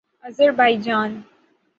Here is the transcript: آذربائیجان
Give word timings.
آذربائیجان 0.27 1.23